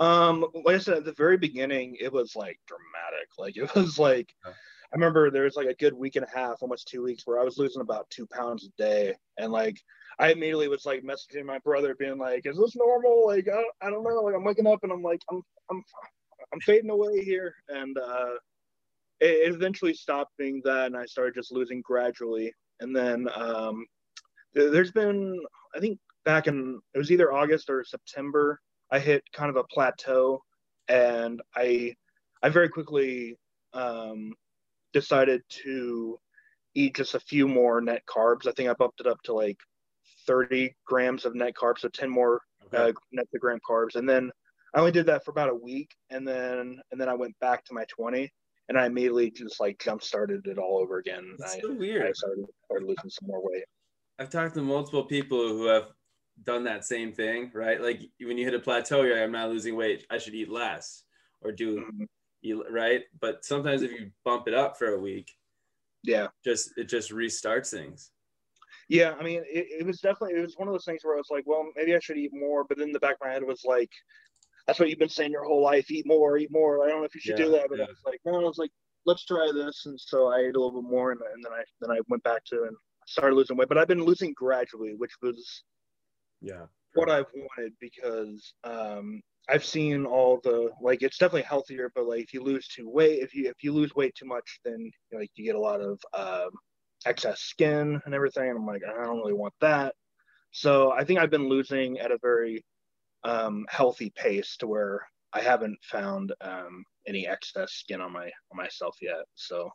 [0.00, 3.28] Um, like I said at the very beginning, it was like dramatic.
[3.38, 4.34] Like it was like.
[4.92, 7.40] I remember there was like a good week and a half, almost two weeks, where
[7.40, 9.76] I was losing about two pounds a day, and like
[10.18, 13.26] I immediately was like messaging my brother, being like, "Is this normal?
[13.26, 14.22] Like I, I don't know.
[14.22, 15.82] Like I'm waking up and I'm like I'm I'm
[16.52, 18.34] I'm fading away here," and uh,
[19.20, 23.84] it, it eventually stopped being that, and I started just losing gradually, and then um,
[24.54, 25.38] there- there's been
[25.74, 29.64] I think back in it was either August or September I hit kind of a
[29.64, 30.40] plateau,
[30.88, 31.94] and I
[32.42, 33.36] I very quickly
[33.72, 34.32] um,
[35.00, 36.18] decided to
[36.74, 38.46] eat just a few more net carbs.
[38.46, 39.58] I think I bumped it up to like
[40.26, 42.40] 30 grams of net carbs, so 10 more
[42.74, 42.90] Okay.
[42.90, 44.30] uh, net to gram carbs, and then
[44.74, 47.64] I only did that for about a week, and then and then I went back
[47.66, 48.30] to my 20,
[48.68, 51.24] and I immediately just like jump started it all over again.
[51.34, 52.06] It's I, so weird.
[52.06, 53.64] I started, started losing some more weight.
[54.18, 55.92] I've talked to multiple people who have
[56.42, 57.80] done that same thing, right?
[57.80, 60.06] Like when you hit a plateau, you're like, I'm not losing weight.
[60.10, 61.04] I should eat less
[61.42, 62.06] or do Mhm.
[62.42, 63.02] Eat, right?
[63.20, 65.30] But sometimes if you bump it up for a week,
[66.02, 66.28] Yeah.
[66.44, 68.12] just it just restarts things.
[68.88, 71.18] Yeah, I mean, it, it was definitely it was one of those things where I
[71.18, 73.42] was like, well, maybe I should eat more, but then the back of my head
[73.42, 73.90] was like,
[74.66, 76.84] that's what you've been saying your whole life: eat more, eat more.
[76.84, 78.58] I don't know if you should do that, but I was like, no, I was
[78.58, 78.70] like,
[79.04, 81.62] let's try this, and so I ate a little bit more, and, and then I
[81.80, 85.12] then I went back to and started losing weight, but I've been losing gradually, which
[85.22, 85.62] was
[86.40, 86.66] Yeah.
[86.96, 92.22] What I've wanted because um, I've seen all the like it's definitely healthier, but like
[92.22, 95.30] if you lose too weight, if you if you lose weight too much, then like
[95.36, 96.50] you get a lot of um,
[97.04, 98.50] excess skin and everything.
[98.50, 99.94] And I'm like, I don't really want that.
[100.50, 102.64] So I think I've been losing at a very
[103.24, 108.56] um, healthy pace to where I haven't found um, any excess skin on my on
[108.56, 109.24] myself yet.
[109.34, 109.70] So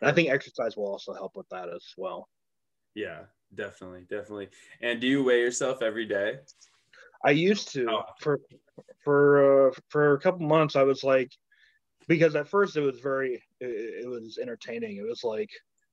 [0.00, 2.28] and I think exercise will also help with that as well.
[2.96, 4.48] Yeah, definitely, definitely.
[4.80, 6.38] And do you weigh yourself every day?
[7.22, 8.04] I used to Oh.
[8.20, 8.40] for
[9.04, 10.76] for uh, for a couple months.
[10.76, 11.30] I was like,
[12.08, 14.96] because at first it was very it, it was entertaining.
[14.96, 15.50] It was like,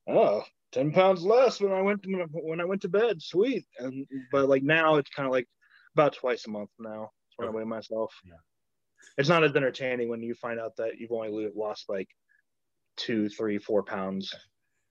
[0.07, 3.21] oh, 10 pounds less when I went to when I went to bed.
[3.21, 3.65] Sweet.
[3.79, 5.47] And but like now it's kind of like
[5.95, 7.11] about twice a month now.
[7.35, 8.13] When I weigh myself.
[8.25, 8.35] Yeah.
[9.17, 12.07] It's not as entertaining when you find out that you've only lost like
[12.95, 14.33] two, three, four pounds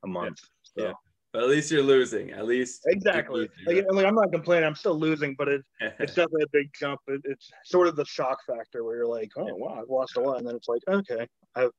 [0.05, 0.41] a month.
[0.63, 0.85] So.
[0.85, 0.93] Yeah.
[1.33, 2.31] But at least you're losing.
[2.33, 3.49] At least Exactly.
[3.67, 4.67] you're Like, like, I'm not complaining.
[4.67, 7.01] I'm still losing, but it, it's definitely a big jump.
[7.09, 10.21] It, it's sort of the shock factor where you're like, oh wow, I've lost a
[10.21, 11.71] lot, and then it's like, okay, I've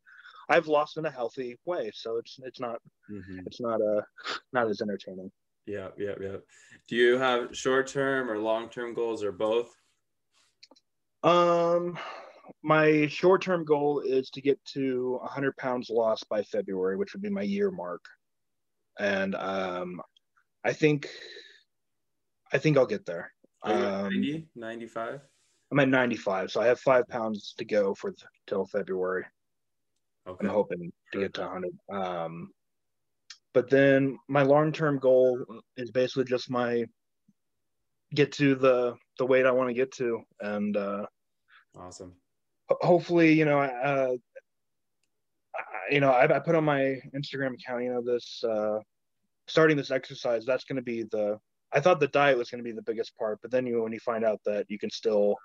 [0.49, 3.45] I've lost in a healthy way, so it's it's not Mhm.
[3.45, 4.01] it's not uh
[4.53, 5.31] not as entertaining.
[5.65, 6.37] Yeah, yeah, yeah.
[6.87, 9.73] Do you have short term or long term goals or both?
[11.23, 11.97] Um,
[12.63, 17.21] my short term goal is to get to 100 pounds lost by February, which would
[17.21, 18.03] be my year mark,
[18.99, 20.01] and um,
[20.63, 21.09] I think
[22.51, 23.31] I think I'll get there.
[23.63, 25.21] Are you at Um, 90, 95?
[25.71, 29.25] I'm at 95, so I have five pounds to go for th- till February.
[30.27, 30.47] Okay.
[30.47, 31.71] I'm hoping to get to 100.
[31.91, 32.51] Um,
[33.53, 35.43] but then my long-term goal
[35.77, 36.85] is basically just my
[38.13, 41.05] get to the the weight I want to get to, and uh,
[41.75, 42.15] Awesome.
[42.69, 44.15] hopefully, you know, uh,
[45.89, 48.79] you know, I, I put on my Instagram account, you know, this uh,
[49.47, 50.45] starting this exercise.
[50.45, 51.37] That's going to be the.
[51.71, 53.93] I thought the diet was going to be the biggest part, but then you when
[53.93, 55.35] you find out that you can still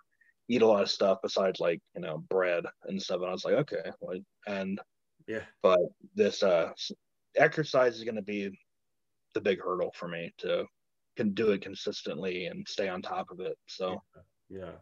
[0.49, 3.45] eat a lot of stuff besides like you know bread and stuff, and I was
[3.45, 4.81] like, okay, well, and
[5.27, 5.43] Yeah.
[5.63, 5.79] but
[6.15, 6.73] this uh
[7.37, 8.51] exercise is going to be
[9.35, 10.67] the big hurdle for me to
[11.17, 14.01] can do it consistently and stay on top of it so
[14.49, 14.73] Yeah.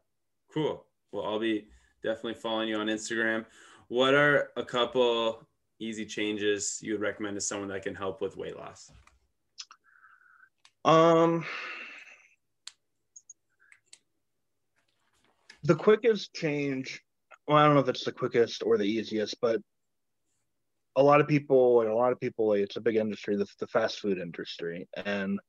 [0.53, 0.87] Cool.
[1.13, 1.67] Well, I'll be
[2.03, 3.45] definitely following you on Instagram.
[3.89, 5.47] What are a couple
[5.79, 8.91] easy changes you would recommend to someone that can help with weight loss?
[10.87, 11.45] um
[15.65, 17.03] the quickest change
[17.49, 19.61] well i don't know if it's the quickest or the easiest but
[20.95, 23.67] a lot of people and a lot of people it's a big industry the, the
[23.67, 25.41] fast food industry and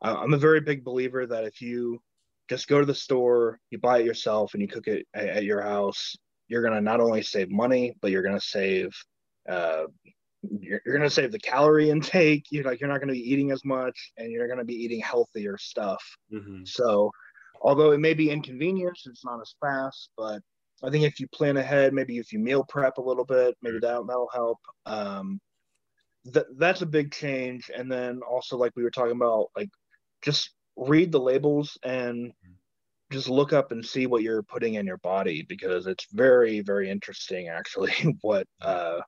[0.00, 2.00] i'm a very big believer that if you
[2.48, 5.44] just go to the store you buy it yourself and you cook it at, at
[5.44, 6.14] your house
[6.48, 8.90] you're going to not only save money but you're going to save
[9.48, 9.84] uh,
[10.60, 13.30] you're, you're going to save the calorie intake you're like you're not going to be
[13.32, 16.02] eating as much and you're going to be eating healthier stuff
[16.32, 16.64] Mm-hmm.
[16.64, 17.10] so,
[17.62, 20.40] although it may be inconvenient, it's not as fast, but
[20.82, 23.78] I think if you plan ahead, maybe if you meal prep a little bit, maybe
[23.78, 24.58] that that'll help.
[24.84, 25.40] Um,
[26.32, 27.70] th- that's a big change.
[27.74, 29.70] And then also, like we were talking about, like
[30.22, 32.32] just read the labels and
[33.14, 36.90] just look up and see what you're putting in your body because it's very, very
[36.90, 38.98] interesting actually what uh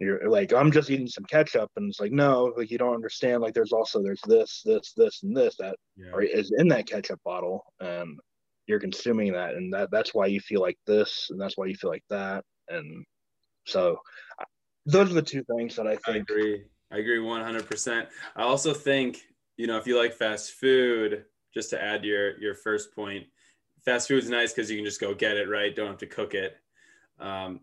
[0.00, 3.40] you're like i'm just eating some ketchup and it's like no like you don't understand
[3.40, 6.10] like there's also there's this this this and this that Yeah.
[6.12, 8.18] or is in that ketchup bottle and
[8.66, 11.76] you're consuming that and that that's why you feel like this and that's why you
[11.76, 13.04] feel like that and
[13.66, 13.98] so
[14.84, 16.64] those are the two things that i think I agree.
[16.90, 18.06] I agree 100%.
[18.36, 19.22] I also think,
[19.56, 23.24] you know, if you like fast food, just to add your your first point,
[23.84, 25.74] fast food's nice because you can just go get it, right?
[25.74, 26.56] Don't have to cook it.
[27.18, 27.60] Um,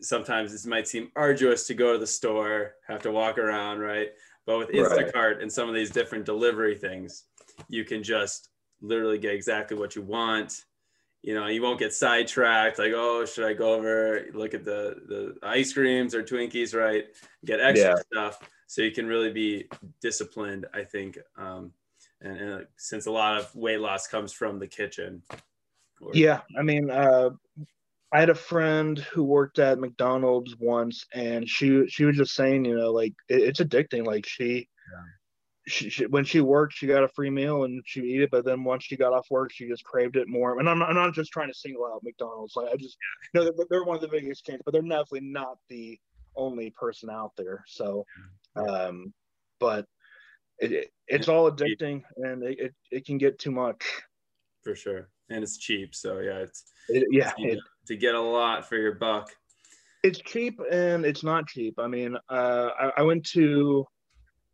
[0.00, 4.10] sometimes it might seem arduous to go to the store, have to walk around, right?
[4.46, 5.06] But with Right.
[5.06, 7.24] Instacart and some of these different delivery things,
[7.68, 8.50] you can just
[8.80, 10.64] literally get exactly what you want.
[11.22, 15.02] You know, you won't get sidetracked like, oh, should I go over look at the
[15.08, 17.06] the ice creams or Twinkies, right?
[17.44, 18.02] Get extra Yeah.
[18.12, 19.68] stuff so you can really be
[20.00, 20.66] disciplined.
[20.72, 21.72] I think, um,
[22.20, 25.22] and, and since a lot of weight loss comes from the kitchen.
[26.00, 27.30] Or- yeah i mean uh
[28.12, 32.64] I had a friend who worked at McDonald's once, and she she was just saying,
[32.64, 34.06] you know, like it, it's addicting.
[34.06, 35.02] Like she, yeah.
[35.66, 38.46] she, she, when she worked, she got a free meal and she eat it, but
[38.46, 40.58] then once she got off work, she just craved it more.
[40.58, 42.56] And I'm not, I'm not just trying to single out McDonald's.
[42.56, 42.96] Like I just
[43.34, 45.98] you know they're, they're one of the biggest chains, but they're definitely not the
[46.34, 47.62] only person out there.
[47.66, 48.06] So,
[48.56, 49.12] um,
[49.60, 49.84] but
[50.58, 53.82] it, it it's all addicting, and it, it, it can get too much.
[54.62, 55.94] For sure, and it's cheap.
[55.94, 57.32] So yeah, it's it, yeah.
[57.38, 59.30] It, to get a lot for your buck.
[60.04, 61.74] It's cheap and it's not cheap.
[61.78, 63.84] I mean, uh, I, I went to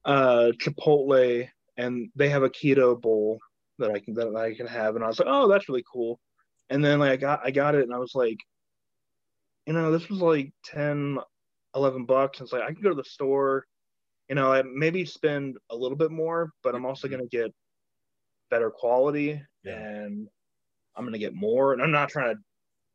[0.05, 3.39] uh, Chipotle and they have a keto bowl
[3.79, 6.21] that I can that I can have, and I was like, oh, that's really cool.
[6.71, 8.39] And then like I got I got it, and I was like,
[9.67, 11.19] you know, this was like 10,
[11.75, 12.39] 11 bucks.
[12.39, 13.67] And it's like I can go to the store,
[14.29, 17.53] you know, I maybe spend a little bit more, but I'm also gonna get
[18.51, 19.79] better quality yeah.
[19.79, 20.29] and
[20.97, 21.73] I'm gonna get more.
[21.73, 22.41] And I'm not trying to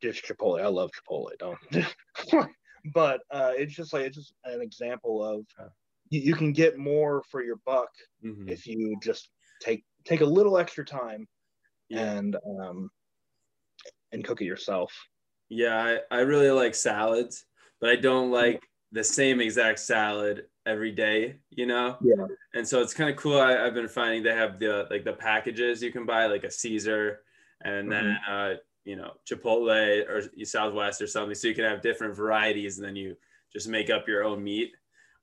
[0.01, 0.61] dish Chipotle.
[0.61, 1.29] I love Chipotle.
[1.37, 2.49] Don't.
[2.93, 5.45] but uh, it's just like it's just an example of
[6.09, 7.89] you, you can get more for your buck
[8.23, 8.49] mm-hmm.
[8.49, 9.29] if you just
[9.61, 11.27] take take a little extra time
[11.89, 12.13] yeah.
[12.13, 12.89] and um
[14.11, 14.91] and cook it yourself.
[15.49, 17.45] Yeah, I, I really like salads,
[17.81, 18.61] but I don't like
[18.91, 21.97] the same exact salad every day, you know?
[22.01, 22.27] Yeah.
[22.53, 23.39] And so it's kind of cool.
[23.39, 26.51] I, have been finding they have the like the packages you can buy, like a
[26.51, 27.21] Caesar,
[27.63, 27.89] and mm-hmm.
[27.89, 28.53] then uh,
[28.85, 32.95] you know Chipotle or Southwest or something, so you can have different varieties, and then
[32.95, 33.15] you
[33.51, 34.71] just make up your own meat,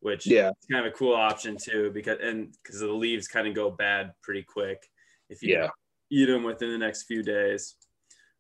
[0.01, 3.47] which yeah, it's kind of a cool option too because and because the leaves kind
[3.47, 4.89] of go bad pretty quick
[5.29, 5.69] if you yeah.
[6.11, 7.75] eat them within the next few days.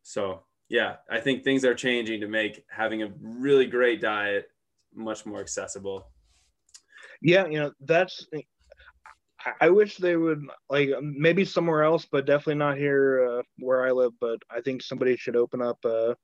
[0.02, 4.48] So yeah, I think things are changing to make having a really great diet
[4.94, 6.08] much more accessible.
[7.22, 8.26] Yeah, you know that's
[9.60, 13.92] I wish they would like maybe somewhere else, but definitely not here uh, where I
[13.92, 14.12] live.
[14.20, 16.14] But I think somebody should open up uh,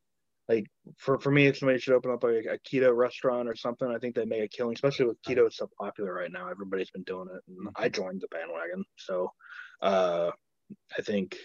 [0.48, 0.66] like
[0.98, 3.98] for for me, if somebody should open up a, a keto restaurant or something, I
[3.98, 5.46] think they make a killing, especially with keto.
[5.46, 6.48] It's so popular right now.
[6.48, 8.85] Everybody's been doing it, and I joined the bandwagon.
[8.96, 9.31] So
[9.83, 10.31] uh,
[10.98, 11.37] I think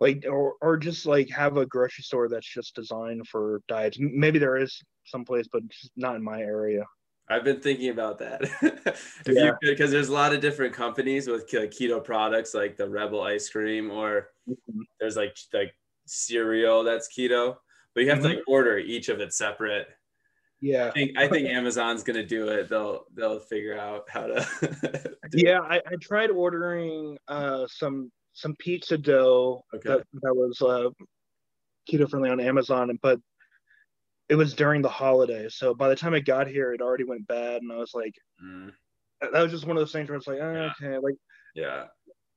[0.00, 3.96] like or or just like have a grocery store that's just designed for diets.
[4.00, 5.62] Maybe there is someplace, but
[5.96, 6.84] not in my area.
[7.30, 8.42] I've been thinking about that.
[8.62, 9.44] if yeah.
[9.44, 13.48] you because there's a lot of different companies with keto products like the Rebel ice
[13.48, 14.80] cream or mm-hmm.
[14.98, 15.72] there's like like
[16.06, 17.56] cereal that's keto,
[17.94, 18.28] but you have mm-hmm.
[18.28, 19.86] to like order each of it separate.
[20.60, 20.88] Yeah.
[20.88, 22.68] I think I think Amazon's gonna do it.
[22.68, 28.98] They'll they'll figure out how to Yeah, I, I tried ordering uh some some pizza
[28.98, 29.88] dough okay.
[29.88, 30.90] that, that was uh
[31.90, 33.20] keto friendly on Amazon, and but
[34.30, 35.56] it was during the holidays.
[35.56, 38.14] So by the time it got here, it already went bad, and I was like,
[38.42, 38.70] mm.
[39.20, 40.86] that was just one of those things where it's like, oh, yeah.
[40.86, 41.16] okay, like,
[41.54, 41.86] yeah.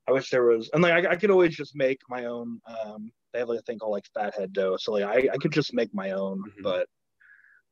[0.08, 2.60] I wish there was, and like I, I could always just make my own.
[2.66, 5.52] Um, they have like a thing called like fathead dough, so like I, I could
[5.52, 6.62] just make my own, mm-hmm.
[6.62, 6.88] but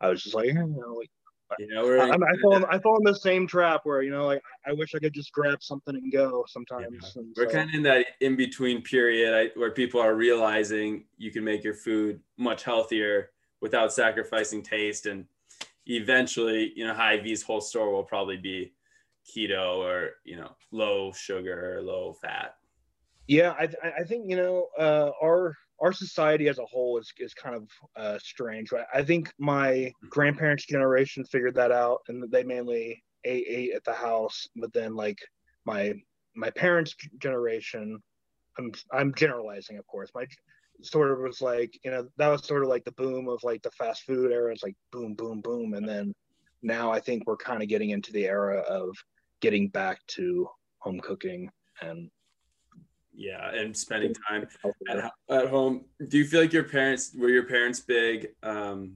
[0.01, 1.11] I was just like, you know, like
[1.59, 4.25] you know, I, I, fall in, I fall in the same trap where you know,
[4.25, 7.13] like I wish I could just grab something and go sometimes.
[7.15, 7.23] Yeah.
[7.37, 7.55] We're so.
[7.55, 11.63] kind of in that in between period I, where people are realizing you can make
[11.63, 13.32] your food much healthier
[13.63, 15.07] without sacrificing taste.
[15.07, 15.25] And
[15.87, 18.75] eventually, you know, Hy-Vee's whole store will probably be
[19.25, 22.57] keto or, you know, low sugar or low fat.
[23.29, 23.69] Yeah, I,
[24.01, 27.69] I think, you know, uh, our, our society as a whole is, is kind of
[27.97, 28.71] uh, strange.
[28.93, 33.93] I think my grandparents' generation figured that out and they mainly ate, ate at the
[33.93, 34.49] house.
[34.57, 35.19] But then, like,
[35.65, 35.95] my
[36.35, 38.03] my parents' generation,
[38.59, 40.11] I'm I'm generalizing, of course.
[40.15, 40.27] My
[40.83, 43.63] sort of was like, you know, that was sort of like the boom of like
[43.63, 44.53] the fast food era.
[44.53, 45.75] It's like boom, boom, boom.
[45.75, 46.15] And then
[46.63, 48.97] now I think we're kind of getting into the era of
[49.41, 52.11] getting back to home cooking and
[53.15, 54.47] yeah and spending time
[54.89, 58.95] at, at home do you feel like your parents were your parents big um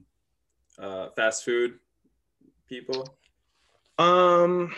[0.79, 1.75] uh fast food
[2.67, 3.17] people
[3.99, 4.73] um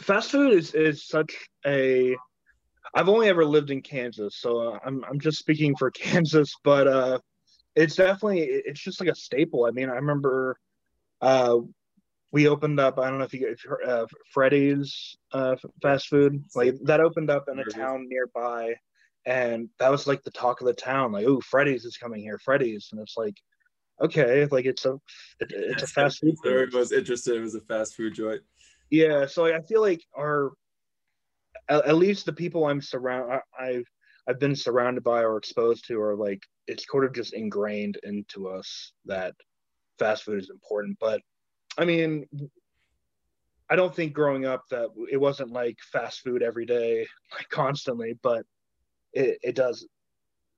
[0.00, 2.16] fast food is is such a
[2.94, 7.18] I've only ever lived in Kansas, so I'm I'm just speaking for Kansas, but uh,
[7.74, 9.64] it's definitely it's just like a staple.
[9.64, 10.56] I mean, I remember
[11.20, 11.58] uh,
[12.32, 12.98] we opened up.
[12.98, 17.48] I don't know if you heard, uh, Freddy's uh, fast food like that opened up
[17.48, 18.74] in a town nearby,
[19.24, 21.12] and that was like the talk of the town.
[21.12, 23.36] Like, oh, Freddy's is coming here, Freddy's, and it's like,
[24.02, 24.94] okay, like it's a
[25.40, 26.34] it, it's a fast food.
[26.44, 27.36] Everyone was interested.
[27.36, 28.42] It was a fast food joint.
[28.90, 30.52] Yeah, so like, I feel like our
[31.72, 33.86] at, at least the people I'm surround I've
[34.28, 38.48] I've been surrounded by or exposed to are like it's sort of just ingrained into
[38.48, 39.34] us that
[39.98, 40.96] fast food is important.
[41.00, 41.20] But
[41.76, 42.26] I mean,
[43.68, 48.18] I don't think growing up that it wasn't like fast food every day, like constantly,
[48.22, 48.44] but
[49.12, 49.86] it, it does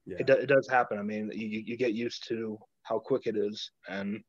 [0.07, 0.19] yeah.
[0.21, 0.99] it, it does happen.
[0.99, 4.21] I mean, you, you get used to how quick it is and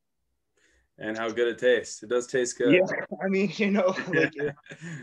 [0.97, 2.01] and how good it tastes.
[2.03, 2.73] It does taste good.
[2.73, 4.55] Yeah, I mean, you know, like it,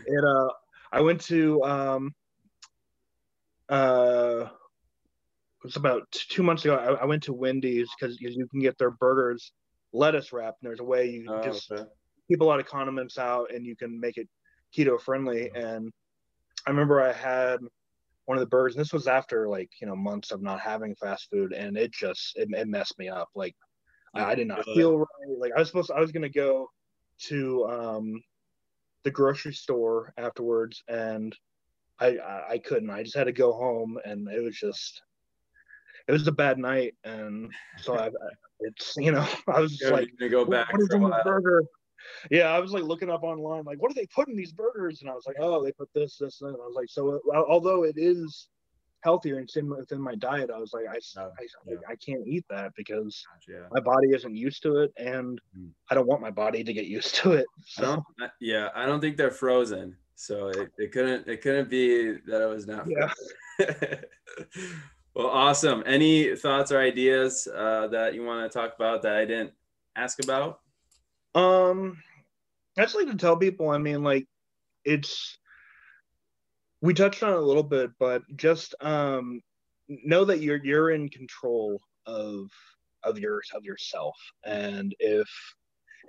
[0.07, 0.47] it, uh
[0.93, 2.13] I went to um
[3.67, 6.75] uh it was about two months ago.
[6.75, 9.53] I, I went to Wendy's because you can get their burgers
[9.93, 11.83] lettuce wrapped, and there's a way you oh, just okay.
[12.27, 14.27] keep a lot of condiments out, and you can make it
[14.75, 15.49] keto friendly.
[15.55, 15.91] And
[16.67, 17.59] I remember I had
[18.25, 20.95] one of the burgers, and this was after like you know months of not having
[20.95, 23.29] fast food, and it just it, it messed me up.
[23.33, 23.55] Like
[24.13, 25.07] I, I did not feel right.
[25.39, 26.69] Like I was supposed, to, I was gonna go
[27.27, 28.21] to um
[29.03, 31.35] the grocery store afterwards, and
[31.99, 32.89] I, I I couldn't.
[32.89, 35.01] I just had to go home, and it was just
[36.07, 38.09] it was a bad night, and so I,
[38.61, 41.63] it's you know I was just like to go back what, what is burger?
[42.29, 45.01] Yeah, I was like looking up online, like what do they put in these burgers?
[45.01, 47.43] And I was like, oh, they put this, this, and I was like, so uh,
[47.47, 48.49] although it is
[49.03, 51.27] healthier and in within my diet, I was like, I, I,
[51.67, 51.75] yeah.
[51.87, 53.67] I, can't eat that because yeah.
[53.71, 55.69] my body isn't used to it, and mm.
[55.91, 57.45] I don't want my body to get used to it.
[57.65, 62.13] So I yeah, I don't think they're frozen, so it, it couldn't it couldn't be
[62.25, 62.87] that it was not.
[62.87, 63.11] Yeah.
[65.15, 65.83] Well, awesome.
[65.85, 69.51] Any thoughts or ideas uh, that you want to talk about that I didn't
[69.95, 70.59] ask about?
[71.35, 72.01] Um,
[72.77, 73.69] I just like to tell people.
[73.69, 74.27] I mean, like,
[74.85, 75.37] it's
[76.83, 79.41] we touched on it a little bit, but just um,
[79.87, 82.49] know that you're you're in control of
[83.03, 85.29] of your of yourself, and if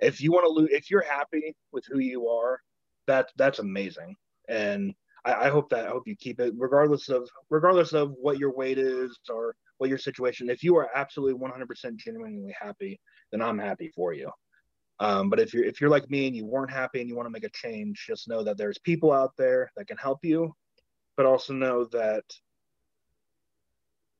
[0.01, 2.59] if you want to lose, if you're happy with who you are,
[3.07, 4.17] that that's amazing.
[4.49, 8.37] And I, I hope that I hope you keep it regardless of regardless of what
[8.37, 10.49] your weight is or what your situation.
[10.49, 12.99] If you are absolutely 100% genuinely happy,
[13.31, 14.29] then I'm happy for you.
[14.99, 17.27] Um, but if you're if you're like me and you weren't happy and you want
[17.27, 20.53] to make a change, just know that there's people out there that can help you,
[21.17, 22.23] but also know that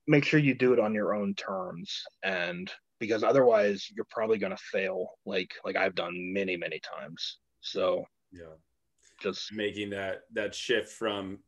[0.07, 2.03] make sure you do it on your own terms.
[2.23, 7.37] And because otherwise you're probably going to fail like like I've done many many times.
[7.61, 8.55] So yeah.
[9.21, 11.39] just making that that shift from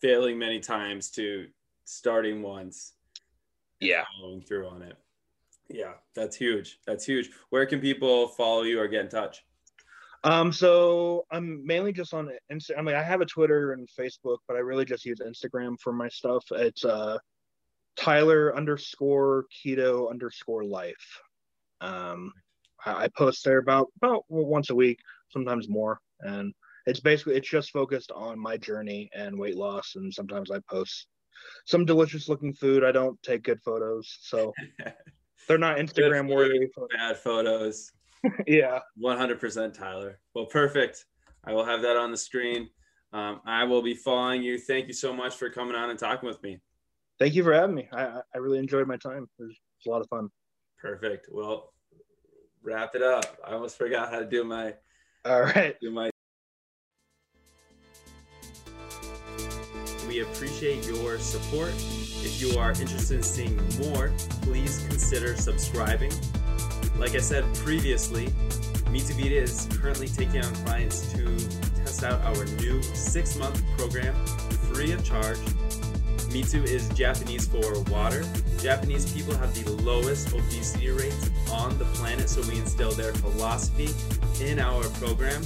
[0.00, 1.46] failing many times to
[1.84, 2.94] starting once
[3.80, 4.04] yeah.
[4.18, 4.96] following through on it.
[5.68, 6.78] Yeah that's huge.
[6.86, 7.30] That's huge.
[7.50, 9.44] Where can people follow you or get in touch
[10.24, 14.38] um so i'm mainly just on Insta- i mean i have a twitter and facebook
[14.46, 16.44] but i really just use instagram for my stuff.
[16.52, 17.18] It's uh
[17.96, 21.20] tyler underscore keto underscore life.
[21.80, 22.32] Um
[22.84, 24.98] I, I post there about about once a week
[25.30, 26.00] sometimes more.
[26.20, 26.54] And
[26.86, 29.94] it's basically it's just focused on my journey and weight loss.
[29.96, 31.06] And sometimes i post
[31.66, 32.84] some delicious looking food.
[32.84, 34.18] I don't take good photos.
[34.20, 34.52] So
[35.48, 36.68] they're not instagram worthy.
[36.96, 37.90] bad photos
[38.46, 38.80] yeah.
[39.02, 40.18] 100% tyler.
[40.34, 41.04] Well perfect.
[41.44, 42.68] I will have that on the screen.
[43.12, 44.58] Um, i will be following you.
[44.58, 46.60] Thank you so much for coming on and talking with me.
[47.18, 47.88] Thank you for having me.
[47.92, 49.28] I, I really enjoyed my time.
[49.38, 50.30] It was, it was a lot of fun.
[50.78, 51.28] Perfect.
[51.30, 51.72] Well
[52.62, 53.38] wrap it up.
[53.46, 54.74] I almost forgot how to do my
[55.24, 55.76] all right.
[55.80, 56.10] do my
[60.08, 61.72] We appreciate your support.
[62.24, 64.10] If you are interested in seeing more,
[64.42, 66.12] please consider subscribing.
[67.02, 68.26] Like I said previously,
[68.86, 71.36] Mituvita is currently taking on clients to
[71.74, 74.14] test out our new six month program
[74.72, 75.38] free of charge.
[76.30, 78.22] Mitu is Japanese for water.
[78.56, 83.88] Japanese people have the lowest obesity rates on the planet, so we instill their philosophy
[84.40, 85.42] in our program.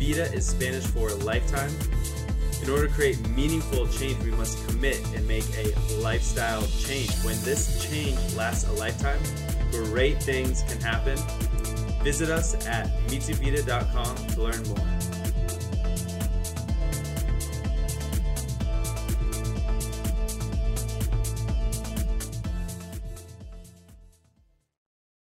[0.00, 1.70] Vita is Spanish for lifetime.
[2.62, 5.70] In order to create meaningful change, we must commit and make a
[6.00, 7.10] lifestyle change.
[7.24, 9.20] When this change lasts a lifetime,
[9.70, 11.18] great things can happen.
[12.02, 14.97] Visit us at mituvita.com to learn more.